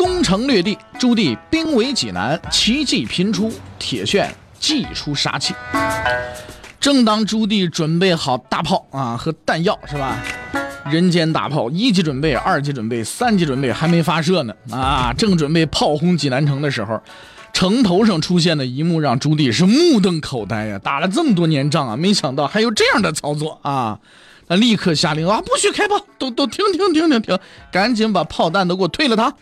[0.00, 4.26] 攻城略地，朱棣兵围济南，奇迹频出，铁铉
[4.58, 5.52] 祭出杀气。
[6.80, 10.16] 正当朱棣准备好大炮啊和弹药是吧？
[10.86, 15.12] 人间大炮一级准备，二级准备，三级准备还没发射呢啊！
[15.12, 16.98] 正准备炮轰济南城的时候，
[17.52, 20.78] 城头上出现的一幕让朱棣是目瞪口呆呀！
[20.82, 23.98] 打了这么多年仗啊，没想到还有这样的操作啊！
[24.48, 27.38] 他立刻下令啊，不许开炮，都都停停停停停，
[27.70, 29.34] 赶紧把炮弹都给我退了它。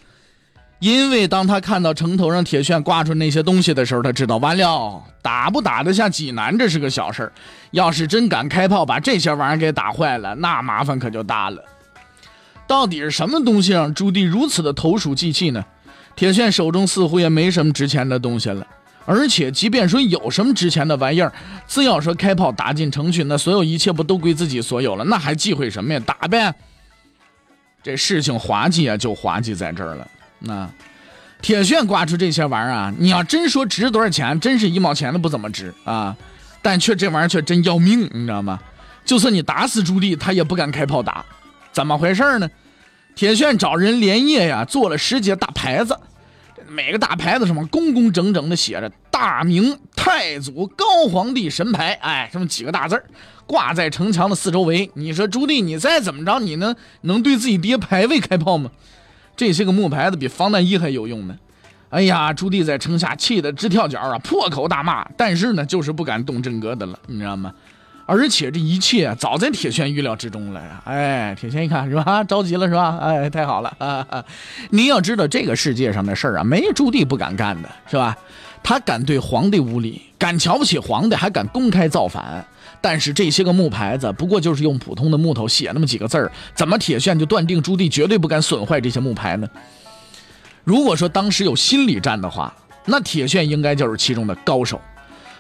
[0.81, 7.33] 因为当他看到城头上铁铉挂出那些东西的时候，他知道完了，打不打得下济南这是个小事儿，
[7.73, 11.63] 要是真敢开炮把这些玩意儿给打坏了，那麻烦可就大了。
[12.67, 15.65] 到底是什么东西让朱棣如此的投鼠忌器呢？
[16.15, 18.67] 铁铉手中似乎也没什么值钱的东西了，
[19.05, 21.33] 而且即便说有什么值钱的玩意儿，
[21.67, 25.05] 只要说开炮打进城去，那所有一切不都归自己所有了？
[25.05, 26.01] 那还忌讳什么呀？
[26.07, 26.55] 打呗！
[27.83, 30.07] 这事情滑稽啊，就滑稽在这儿了。
[30.41, 30.71] 那
[31.41, 36.17] 铁铉挂出这些玩意儿啊，你要真说值多少钱，真是一毛钱都不怎么值啊。
[36.61, 38.59] 但却这玩意儿却真要命，你知道吗？
[39.05, 41.25] 就算你打死朱棣，他也不敢开炮打。
[41.73, 42.51] 怎么回事呢？
[43.15, 45.99] 铁铉找人连夜呀做了十节大牌子，
[46.69, 53.05] 每个大牌子上面工工整整的写着“大明太祖高皇帝神牌”，哎，这么几个大字儿
[53.47, 54.91] 挂在城墙的四周围。
[54.95, 58.71] 你说朱棣，你再怎么着，你能能对自己爹牌位开炮吗？
[59.39, 61.37] 这些个木牌子比防弹衣还有用呢！
[61.91, 65.09] 哎呀，朱棣在城下气得直跳脚啊，破口大骂。
[65.17, 67.55] 但是呢，就是不敢动真格的了，你知道吗？
[68.05, 70.83] 而且这一切早在铁铉预料之中了呀！
[70.87, 72.99] 哎，铁铉一看是吧， 着急了是吧？
[73.01, 74.05] 哎，太好了啊！
[74.71, 78.19] 你要知道，这个世界上的事儿啊，没朱棣不敢干的，是吧？
[78.61, 82.45] 他敢对皇帝无礼，敢瞧不起皇帝，还敢公开造反。
[82.81, 89.49] 但是这些个木牌子，不过就是用普通的木头写那么几个字儿，怎么铁铉就断定朱棣绝对不敢损坏这些木牌呢？
[90.65, 94.81] 如果说当时有心理战的话，那铁铉应该就是其中的高手，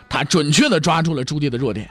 [0.08, 1.88] 他准确的抓住了朱棣的弱点。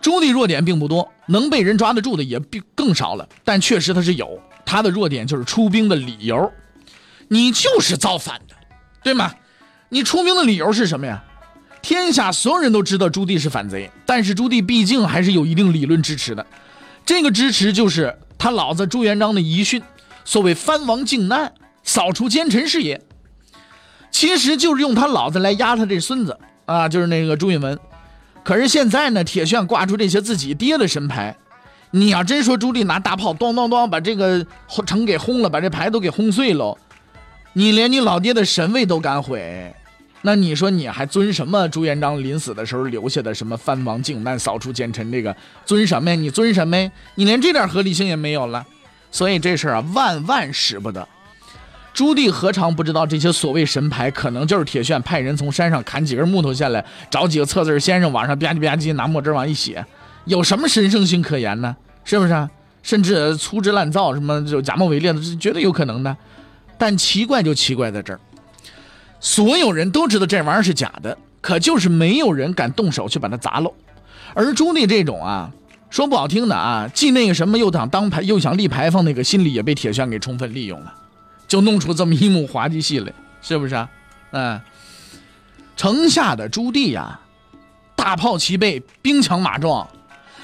[0.00, 6.50] 朱棣弱点并不多，能被人抓得住的也并更少了，但确实他是有，他的弱点就是出兵的理由。
[7.28, 8.54] 你就是造反的，
[9.02, 9.30] 对吗？
[9.90, 11.22] 你出兵的理由是什么呀？
[11.82, 16.46] 天下所有人都知道朱棣是反贼，但是朱棣毕竟还是有一定理论支持的。
[17.06, 19.82] 这个支持就是他老子朱元璋的遗训，
[20.24, 21.52] 所谓藩王靖难，
[21.82, 23.00] 扫除奸臣是也。
[24.10, 26.36] 其实就是用他老子来压他这孙子
[26.66, 27.78] 啊，就是那个朱允文。
[28.44, 31.36] 可是现在呢，铁铉挂出这些自己爹的神牌，
[31.90, 34.44] 你要真说朱棣拿大炮咚咚咚把这个
[34.86, 36.76] 城给轰了，把这牌都给轰碎了，
[37.54, 39.74] 你连你老爹的神位都敢毁。
[40.22, 41.66] 那你说你还尊什么？
[41.68, 46.16] 朱元璋临死的时候留下的什么藩王靖难、扫除奸臣，这个尊什么呀？
[46.16, 46.90] 你尊什么呀？
[47.14, 48.66] 你连这点合理性也没有了。
[49.10, 51.08] 所以这事儿啊，万万使不得。
[51.92, 59.84] 朱棣何尝不知道这些所谓神牌，可能就是铁铉派人从山上砍几根木头下来，找几个测字先生往上吧唧吧唧拿墨汁往一写，
[60.26, 61.74] 有什么神圣性可言呢？
[62.04, 62.48] 是不是？
[62.82, 66.16] 甚至粗制滥造，什么就假冒伪劣的，是绝对有可能的。
[66.78, 68.20] 但奇怪就奇怪在这儿。
[69.20, 73.72] 所有人都知道这玩意儿是假的，可就是没有人敢动手去把它砸喽。
[74.34, 75.50] 而朱棣这种啊，
[75.90, 80.94] 说不好听的啊，既那个什么又想当牌又想立牌坊，那个心理也被铁铉给充分利用了，
[81.46, 83.12] 就弄出这么一幕滑稽戏来，
[83.42, 83.90] 是不是啊？
[84.30, 84.60] 嗯，
[85.76, 87.20] 城下的朱棣呀，
[87.96, 89.86] 大炮齐备，兵强马壮，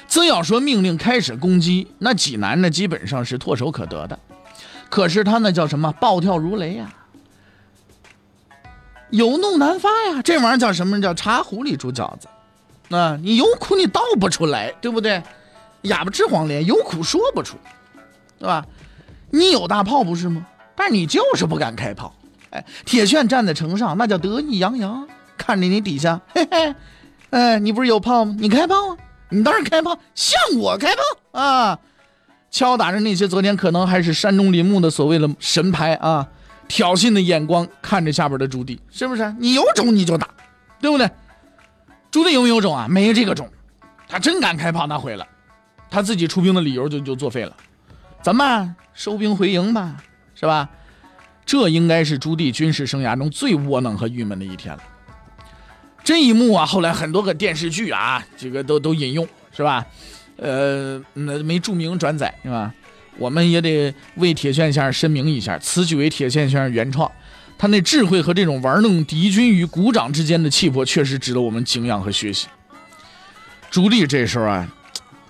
[0.09, 4.19] 只要说命令开始攻击，那济南呢基本上是唾手可得的。
[4.89, 6.93] 可是他那叫什么暴跳如雷呀？
[9.11, 11.01] 有怒难发呀，这玩意儿叫什么？
[11.01, 12.29] 叫茶壶里煮饺子。
[12.95, 15.23] 啊，你有苦你倒不出来，对不对？
[15.83, 17.57] 哑巴吃黄连，有苦说不出，
[18.39, 18.65] 对吧？
[19.31, 20.47] 你有大炮不是吗？
[20.75, 22.15] 但是你就是不敢开炮。
[22.51, 25.07] 哎，铁铉站在城上，那叫得意洋洋，
[25.37, 26.75] 看着你底下，嘿嘿，
[27.31, 28.37] 哎，你不是有炮吗？
[28.39, 28.97] 你开炮啊！
[29.31, 31.79] 你当然开炮，向我开炮啊！
[32.51, 36.29] 敲打着那些昨天可能还是山中林木的所谓的神牌啊！
[36.69, 39.35] 挑衅的眼光看着下边的朱棣，是不是？
[39.39, 40.29] 你有种你就打，
[40.81, 41.11] 对不对？
[42.11, 42.87] 朱棣有没有种啊？
[42.89, 43.49] 没这个种，
[44.09, 45.27] 他真敢开炮，那毁了，
[45.91, 47.57] 他自己出兵的理由就就作废了。
[48.23, 48.75] 怎么办？
[48.95, 49.97] 收兵回营吧，
[50.35, 50.69] 是吧？
[51.45, 54.83] 这应该是朱棣军事生涯中最窝囊和郁闷的一天了。
[56.03, 59.87] 这一幕啊，后来很多个电视剧啊，这个都都引用，是吧？
[60.37, 62.75] 呃，那没注明转载，是吧？
[63.19, 67.11] 我们也得为铁线先生申明一下，此举为铁线先生原创，
[67.57, 72.47] 他那智慧和这种玩弄敌军于股掌之间的气魄，确实值得我们敬仰和学习。
[73.71, 74.69] 朱棣这时候啊，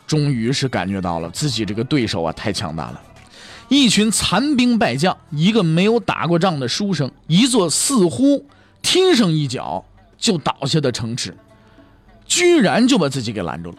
[0.07, 3.01] 终于是感觉到了自己这个对手啊太强大了，
[3.69, 8.45] 一群残兵败将，一个没有打过仗的书生，一座似乎
[8.83, 9.85] 踢上一脚
[10.19, 11.35] 就倒下的城池，
[12.27, 13.79] 居然就把自己给拦住了，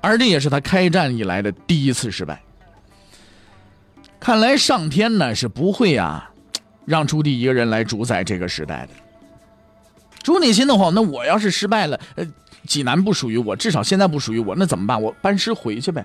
[0.00, 2.40] 而这也是他开战以来的第一次失败。
[4.20, 6.30] 看来上天呢是不会啊，
[6.84, 8.92] 让朱棣一个人来主宰这个时代的。
[10.22, 12.26] 朱棣心的话，那我要是失败了，呃。
[12.66, 15.00] 济南不属于我，至少现在不属于我，那怎么办？
[15.00, 16.04] 我班师回去呗。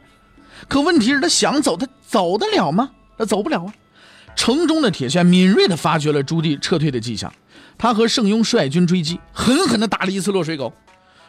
[0.69, 2.91] 可问题是，他想走，他走得了吗？
[3.17, 3.73] 他走不了啊。
[4.37, 7.31] 城中的铁线敏锐地发觉了朱棣撤退的迹象，
[7.77, 10.71] 他和盛庸率军追击，狠狠地打了一次落水狗。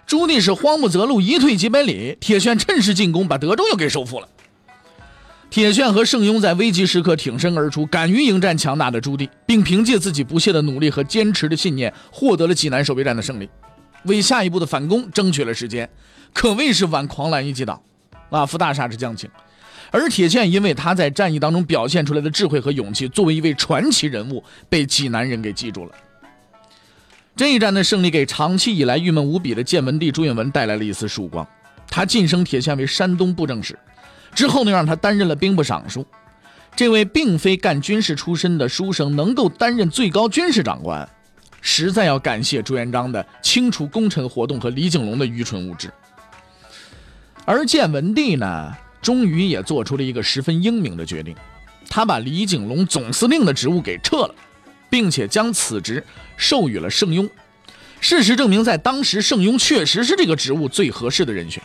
[0.07, 4.29] 朱棣是慌不择路，一退几百里，铁线趁势进攻，把德州又给收复了。
[5.57, 13.49] 铁铉和盛庸在危急时刻挺身而出，敢于迎战强大的朱棣，并凭借自己不懈的努力和坚持的信念，获得了济南守备战的胜利。
[14.05, 15.89] 为下一步的反攻争取了时间，
[16.35, 17.83] 可谓是挽狂澜于既倒，
[18.29, 19.31] 啊，扶大厦之将倾。
[19.91, 25.93] 而铁铉因为他在战役当中表现出来的智慧和勇气，作为一位传奇人物，被济南人给记住了。
[27.35, 31.49] 这一战的胜利给长期以来郁闷无比的建文帝朱允文带来了一丝曙光，
[31.89, 33.75] 他晋升铁铉为山东布政使，
[34.37, 36.07] 之后呢，让他担任了兵部尚书。
[36.77, 41.09] 这位并非干军事出身的书生，能够担任最高军事长官。
[41.63, 45.91] 实在要感谢朱元璋的清除功臣活动和李景龙的愚蠢无知，
[47.45, 48.73] 而建文帝呢，
[49.03, 51.35] 终于也做出了一个十分英明的决定，
[51.89, 54.35] 他把李景龙总司令的职务给撤了，
[54.89, 56.05] 并且将此职
[56.37, 57.29] 授予了盛庸。
[58.01, 61.61] 事实证明，在当时，盛庸确实是这个职务最合适的人选。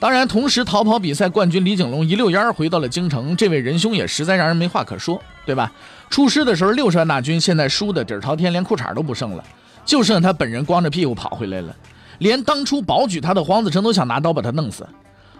[0.00, 5.70] 当然，同时逃跑比赛冠军李景龙一溜烟回到了京城，这位仁兄也实在让人没话可说，对吧？
[6.08, 9.44] 出师的时候六十万大军，现在输的底儿朝天，连裤衩都不剩了，
[9.84, 11.76] 就剩他本人光着屁股跑回来了。
[12.16, 14.88] 连当初保举他的黄子成都想拿刀把他弄死。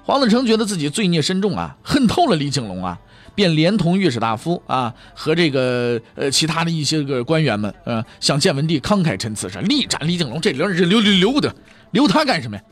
[0.04, 2.98] 黄子成觉得自己罪孽深重啊，恨透了李景龙啊，
[3.34, 11.50] 便连同御史大夫啊和这个呃其他的一些个官员们，呃向建文帝慷慨陈词，说力斩李景龙，这留留留留不得，
[11.92, 12.62] 留他干什么呀？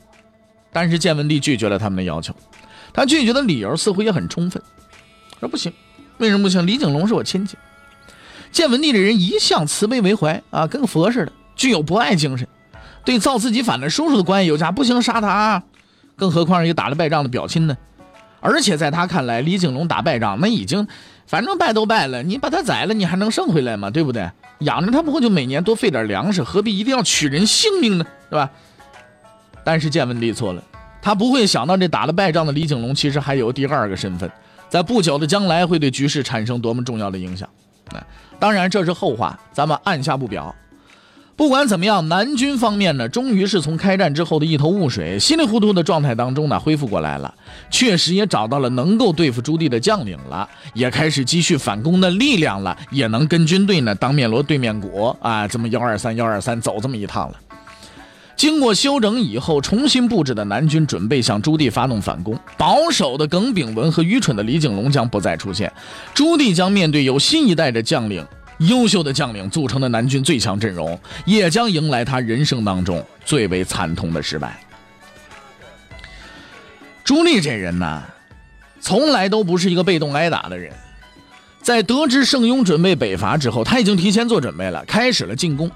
[0.72, 2.34] 但是建文帝拒绝了他们的要求，
[2.92, 4.62] 他拒绝的理由似乎也很充分，
[5.40, 5.72] 说不行，
[6.18, 6.66] 为什么不行？
[6.66, 7.56] 李景龙是我亲戚。
[8.50, 12.48] 建文帝这人一向慈悲为怀啊，跟佛似的，具有博爱精神，
[13.04, 15.62] 对造自己反的叔叔的关系有加，不行杀他。
[16.16, 17.76] 更何况一个打了败仗的表亲呢？
[18.40, 20.86] 而且在他看来，李景龙打败仗那已经，
[21.26, 23.90] 反正败都败了，你把他宰了，你还能剩回来吗？
[23.90, 24.30] 对不对？
[24.60, 28.06] 养着他不会就每年多费点粮食，何必一定要取人性命呢？
[28.28, 28.50] 是吧？
[29.68, 30.62] 但是建文帝错了，
[31.02, 34.30] 他不会想到这打了败仗的李景龙其实还有第二个身份，
[34.70, 37.46] 在不久的将来会对局势产生多么重要的影响。
[37.92, 38.02] 那
[38.38, 40.54] 当然这是后话，咱们按下不表。
[41.36, 47.34] 不管怎么样，南军方面呢，终于是从开战之后的一头雾水、稀里糊涂的状态当中呢恢复过来了，
[47.70, 57.38] 确实也找到了能够对付朱棣的将领了，也开始积蓄反攻的力量了，也能跟军队呢当面锣对面鼓啊，这么幺二三幺二三走这么一趟了。
[58.38, 62.38] 经过休整以后，重新布置的南军准备向朱棣发动反攻。
[62.56, 65.70] 保守的耿炳文和愚蠢的李景龙将不再出现，
[66.14, 68.24] 朱棣将面对有新一代的将领、
[68.58, 74.60] 优秀的将领组成的南军最强阵容，也将迎来他人生当中最为惨痛的失败。
[77.02, 78.04] 朱棣这人呢，
[78.80, 80.72] 从来都不是一个被动挨打的人。
[81.60, 85.68] 在得知盛庸准备北伐之后，他已经提前做准备了，开始了进攻。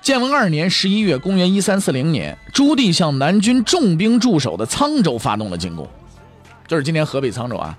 [0.00, 5.86] 建文二年十一月，公元一三四零年，朱棣向南军重兵驻守的沧州发动了进攻，
[6.66, 7.76] 就是今天河北沧州啊，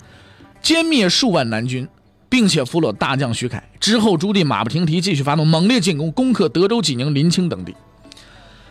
[0.61, 1.87] 歼灭数万南军，
[2.29, 3.63] 并且俘虏大将徐凯。
[3.79, 7.75] 之后，朱棣马不停蹄，继续发动猛烈进攻，攻克德州、济宁、临清等地。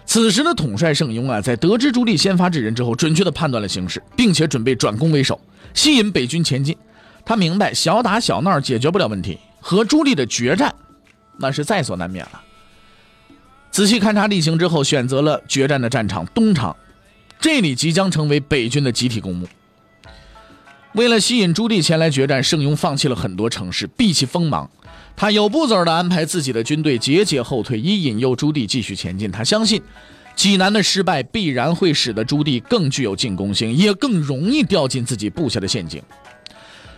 [0.06, 5.40] 此时的统帅盛庸啊，在得知朱棣先发制人之后，准确地判断了形势，并且准备转攻为守，
[5.74, 6.76] 吸引北军前进。
[7.24, 10.72] 他明白小打小闹解决不了问题，和朱棣的决战，
[11.38, 12.42] 那是在所难免了。
[13.78, 16.76] 仔细勘察地形之后，选择了决战的战场东厂，
[17.38, 19.46] 这里即将成为北军的集体公墓。
[20.94, 24.68] 为了吸引朱棣前来决战，盛庸放弃了很多城市，避其锋芒。
[25.14, 29.30] 他有步骤地安排自己的军队节节后退，以引诱朱棣继续前进。
[29.30, 29.80] 他相信，
[30.34, 36.02] 济南的失败必然会使得朱棣更具有进攻性，也更容易掉进自己布下的陷阱。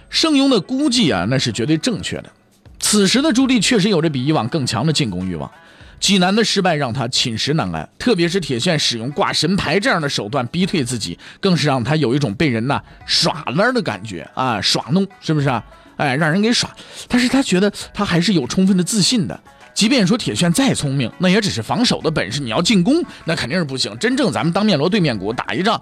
[0.09, 2.33] 盛庸的估计啊，那是绝对正确的。
[2.79, 5.53] 此时的朱棣确实有着比以往更强的进攻欲望。
[6.01, 15.63] 济南的失败让他寝食难安，特别是铁铉使用挂神牌这样的手段逼退自己，更是让他有一种被人呐耍了的感觉啊，耍弄是不是啊？
[15.97, 16.71] 哎，让人给耍。
[17.07, 19.39] 但是他觉得他还是有充分的自信的，
[19.75, 23.97] 即便说铁铉再聪明，那也只是防守的本事，你要进攻那肯定是不行。
[23.99, 25.81] 真正咱们当面锣对面鼓打一仗，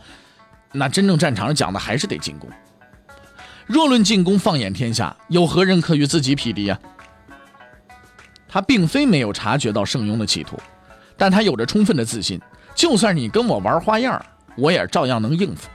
[0.72, 2.50] 那真正战场上讲的还是得进攻。
[3.66, 6.76] 若论进攻，放眼天下，有何人可与自己匹敌呀？
[8.48, 10.58] 他并非没有察觉到盛庸的企图，
[11.16, 12.40] 但他有着充分的自信，
[12.74, 14.24] 就算你跟我玩花样，
[14.56, 15.68] 我也照样能应付。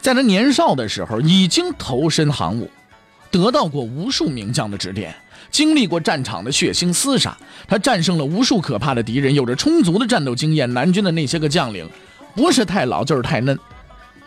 [0.00, 2.70] 在他年少的时候，已经投身行伍，
[3.30, 5.14] 得到过无数名将的指点，
[5.50, 10.72] 经历过战场的血腥厮杀，他战胜了无数可怕的敌人，有着充足的战斗经验。
[10.72, 11.88] 南军的那些个将领，
[12.34, 13.58] 不是太老就是太嫩，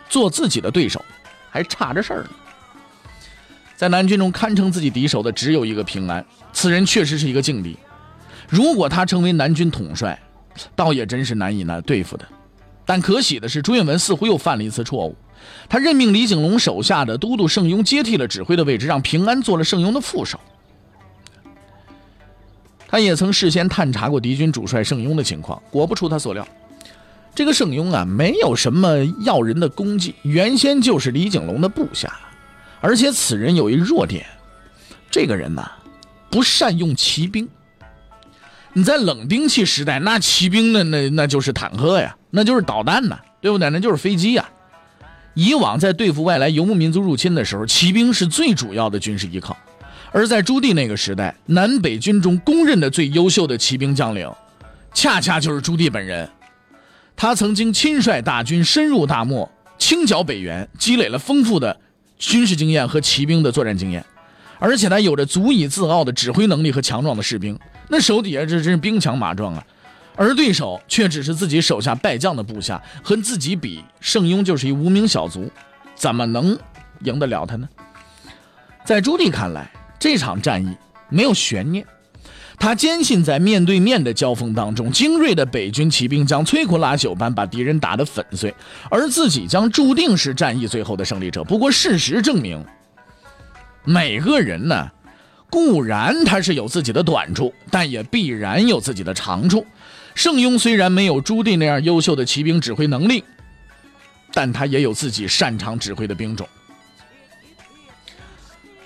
[0.08, 1.02] 做自己的对手
[1.50, 2.30] 还差着事儿呢。
[3.80, 6.22] 在南军中堪称自己敌手的只有一个平安，
[6.52, 7.74] 此人确实是一个劲敌。
[8.46, 10.20] 如果他成为南军统帅，
[10.76, 12.28] 倒也真是难以难对付的。
[12.84, 15.16] 但可喜的是，朱允文似乎又犯了一次错误。
[15.66, 20.38] 他任命李景龙手下的都督盛庸接替了指挥的位置，让平安做了盛庸的副手。
[22.86, 26.46] 他也曾事先探查过敌军主帅盛庸的情况，果不出他所料，
[27.34, 32.14] 这个盛庸啊，没有什么要人的功绩，原先就是李景龙的部下。
[32.80, 34.24] 而且此人有一弱点，
[35.10, 35.70] 这个人呐，
[36.30, 37.48] 不善用骑兵。
[38.72, 43.68] 你在冷兵器时代，那骑兵呢，那那就是坦克呀，那就是导弹呐，对不对？
[43.68, 44.48] 那就是飞机呀。
[45.34, 49.56] 以往在对付外来游牧民族入侵的时候，骑兵是最主要的军事依靠。
[50.12, 54.30] 而在朱棣那个时代，南北军中公认的最优秀的骑兵将领，
[54.92, 56.28] 恰恰就是朱棣本人。
[57.16, 61.80] 他曾经亲率大军深入大漠，清剿北元，积累了丰富的。
[62.20, 64.04] 军事经验和骑兵的作战经验，
[64.58, 67.58] 而且他有着足以自傲的指挥能力和强壮的士兵，
[67.88, 69.66] 那手底下这真是兵强马壮啊！
[70.16, 75.50] 而对手却只是自己手下败将的部下，和自己比，圣庸就是一无名小卒，
[75.94, 76.56] 怎么能
[77.04, 77.66] 赢得了他呢？
[78.84, 80.76] 在朱棣看来，这场战役
[81.08, 81.86] 没有悬念。
[82.60, 88.54] 他坚信，在面对面的交锋当中，精锐的北军骑兵将摧枯拉朽般把敌人打得粉碎，
[88.90, 91.42] 而自己将注定是战役最后的胜利者。
[91.42, 92.62] 不过，事实证明，
[93.82, 94.90] 每个人呢，
[95.48, 99.66] 固然他是有自己的短处，但也必然有自己的长处。
[100.14, 103.24] 圣庸虽然没有朱棣那样优秀的骑兵指挥能力，
[104.34, 106.46] 但他也有自己擅长指挥的兵种。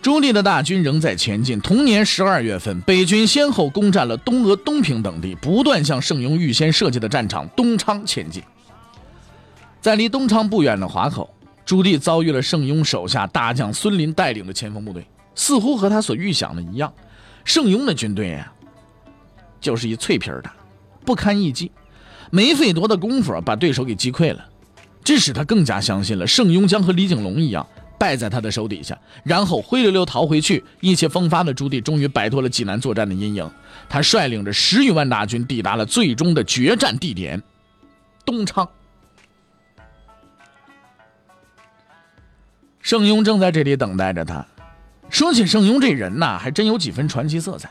[0.04, 1.58] 朱棣的大军仍在前进。
[1.62, 8.42] 同年十二月份，北军先后攻占了东阿、东平等地，不断向盛庸预先设计的战场东昌前进。
[9.80, 11.34] 在离东昌不远的华口，
[11.64, 15.06] 朱棣遭遇了盛庸手下大将孙林带领的前锋部队。
[15.34, 16.92] 似乎和他所预想的一样，
[17.42, 18.52] 盛庸的军队呀，
[19.58, 20.50] 就是一脆皮儿的，
[21.06, 21.72] 不堪一击。
[22.30, 24.44] 没费多大功夫把对手给击溃了，
[25.02, 27.66] 这使他更加相信了盛庸将和李景龙一样。
[28.04, 30.62] 败在他的手底下，然后灰溜溜逃回去。
[30.80, 33.50] 意气风发的朱棣终于摆脱了济南作战的阴影，
[33.88, 37.42] 他率领着十余万大军抵达了最终的决战地点——
[38.26, 38.68] 东昌。
[42.80, 44.44] 盛庸正在这里等待着他。
[45.08, 47.70] 说起盛庸这人呐，还真有几分传奇色彩。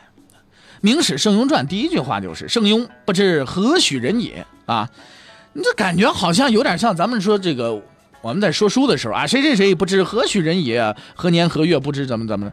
[0.80, 4.90] 明史·盛庸传》第一句话就是：“盛庸不知何许人也。”啊，
[5.52, 7.80] 你这感觉好像有点像咱们说这个。
[8.24, 12.50] 我们在说书的时候啊，谁谁谁不知何许人也，何年何月不知怎么怎么，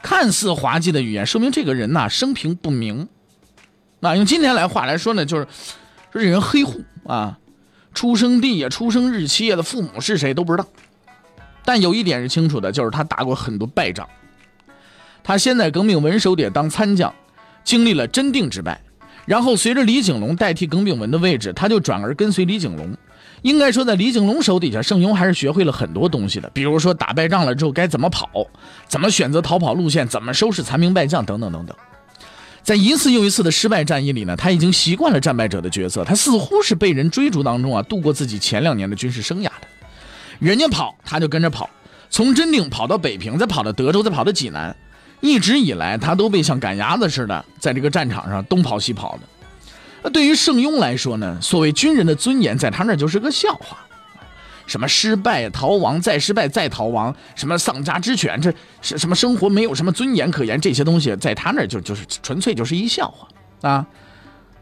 [0.00, 3.06] 看似滑稽的语言，说明这个人呐生平不明。
[3.98, 5.46] 那用今天来话来说呢，就是
[6.10, 7.38] 说这人黑户啊，
[7.92, 10.66] 出生地呀、出生日期呀的父母是谁都不知道。
[11.66, 14.08] 但有一点是清楚的，就是他打过很多败仗。
[15.22, 17.14] 他先在耿炳文手底下当参将，
[17.62, 18.80] 经历了真定之败，
[19.26, 22.96] 然后随着李景龙代替耿炳文的位置，他就转而跟随李景龙。
[23.42, 26.50] 应该说，在李景龙手底下，盛庸还是学会了很多东西的。
[26.54, 28.28] 比如说，打败仗了之后该怎么跑，
[28.86, 31.76] 怎么选择逃跑路线，怎么收拾残兵败将，等等等等。
[32.62, 36.04] 在一次又一次的失败战役里呢，他已经习惯了战败者的角色。
[36.04, 39.66] 他似乎是被人追逐当中啊度过自己前两年的军事生涯的。
[40.38, 41.68] 人家跑，他就跟着跑，
[42.10, 44.76] 从真定跑到北平，再跑到德州，再跑到济南，
[45.20, 49.20] 一直以来他都被像赶鸭子似的在这个战场上东跑西跑的。
[50.02, 53.78] 那对于圣庸来说呢，所谓军人的尊严，在他那就是个笑话。
[54.66, 63.26] 什么失败逃亡，再失败再逃亡，什么丧家之犬，这是什么生活没有什么尊严可言，这些东西在他那就就是纯粹就是一笑话
[63.68, 63.84] 啊，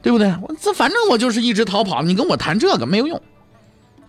[0.00, 0.34] 对不对？
[0.40, 3.20] 我这反正我就是一直逃跑，你跟我谈这个没有用。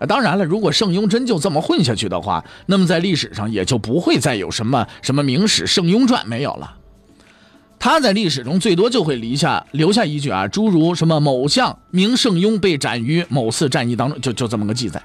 [0.07, 6.77] 当然了，如果圣庸真就这么混下去的话，那么在历史上也就不会再有什么什么《明史·圣庸传》没有了。
[7.79, 15.01] 他在历史中最多就会留下留下一句啊，诸如什么某项名圣庸被斩于某次战役当中，就就这么个记载。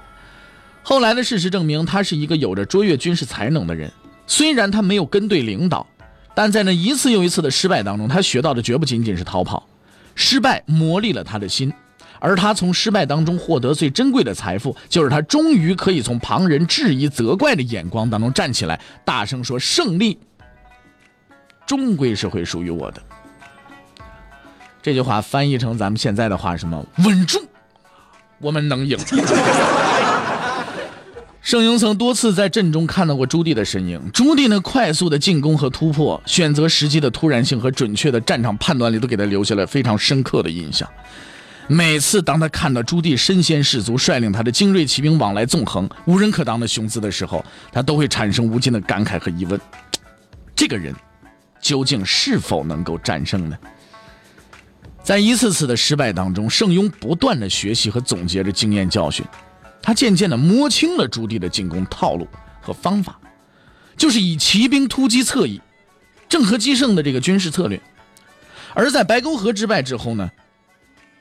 [0.82, 3.90] 后来的事实证明，他是一个有着卓越军事才能的人。
[4.26, 5.86] 虽然他没有跟对领导，
[6.34, 9.66] 但在那一次又一次的失败当中，他学到的绝不仅仅是逃跑。
[10.16, 11.72] 失败磨砺了他的心，
[12.18, 20.18] 而他从失败当中获得最珍贵的财富，就是他终于可以从旁人质疑责怪的眼光当中站起来，大声说：“胜利。”
[21.66, 23.02] 终归是会属于我的。
[24.82, 26.84] 这句话翻译成咱们现在的话，什么？
[26.98, 27.42] 稳住，
[28.38, 28.98] 我们能赢。
[31.40, 40.88] 盛庸曾多次在阵中看到过朱棣的身影，朱棣那快速的进攻和突破，选择时机的突然性和准确的战场判断力，都给他留下了非常深刻的印象。
[41.66, 49.60] 每次当他看到朱棣身先士卒，率领他的精锐骑兵往来纵横、无人可挡的雄姿的时候，他都会产生无尽的感慨和疑问：
[50.54, 50.94] 这个人。
[51.64, 53.56] 究竟是否能够战胜呢？
[55.02, 59.24] 在一次次的失败当中，盛庸不断的学习和总结着经验教训，
[59.82, 62.28] 他渐渐的摸清了朱棣的进攻套路
[62.60, 63.18] 和方法，
[63.96, 65.58] 就是以骑兵突击侧翼，
[66.28, 67.80] 正合击胜的这个军事策略。
[68.74, 70.30] 而在白沟河之败之后呢，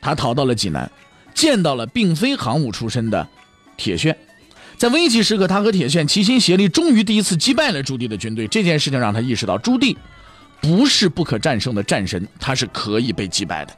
[0.01, 0.91] 他逃到了济南，
[1.33, 3.25] 见到了并非行伍出身的
[3.77, 4.13] 铁铉。
[4.77, 8.45] 在危急时刻，他和铁铉齐心协力，终于第一次击败了朱棣的军队。
[8.50, 9.95] 这件事情让他意识到朱棣。
[10.63, 13.74] 不是不可战胜的战神，他是可以被击败的。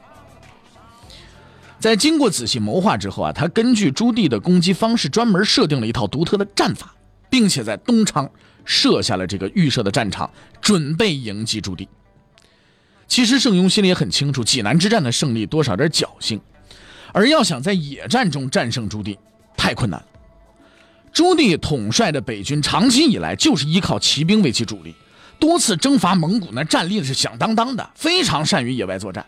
[1.80, 6.94] 在经过仔细谋划之后啊，他根据朱棣的攻击方式，专门设定了一套独特的战法，
[7.28, 8.30] 并且在东昌
[8.64, 11.88] 设下了这个预设的战场，准备迎击朱棣。
[13.08, 16.40] 其实盛庸心里也很清楚，济南之战的胜利多少点侥幸，
[17.12, 19.18] 而要想在野战中战胜朱棣，
[19.56, 20.06] 太困难了。
[21.12, 24.94] 朱棣统帅的北军长期以来就是依靠骑兵为其主力。
[25.38, 29.24] 多次征伐蒙古，那战力是响当当的，非常善于野外作战。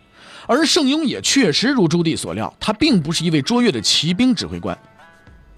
[0.47, 4.79] 而盛庸也确实如朱棣所料，他并不是一位卓越的骑兵指挥官，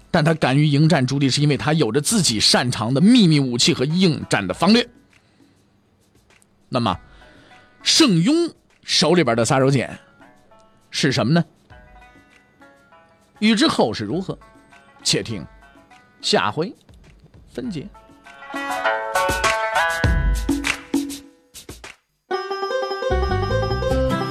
[0.09, 4.85] 但他敢于迎战朱棣，是因为他有着自己擅长的秘密武器和应战的方略。
[6.67, 6.99] 那么，
[7.83, 9.89] 盛庸手里边的杀手锏
[10.89, 11.43] 是什么呢？
[13.39, 14.37] 欲知后事如何，
[15.03, 15.45] 且听
[16.21, 16.75] 下回
[17.49, 17.87] 分解。